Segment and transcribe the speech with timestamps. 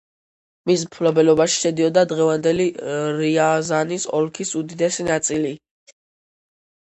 [0.69, 2.65] მის მფლობელობაში შედიოდა დღევანდელი
[3.19, 5.53] რიაზანის ოლქის უდიდესი ნაწილი.